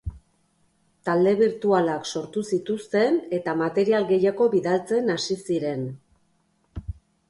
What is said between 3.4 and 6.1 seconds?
eta material gehiago bidaltzen hasi ziren.